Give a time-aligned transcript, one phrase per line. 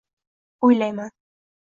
[0.69, 1.09] O’ylayman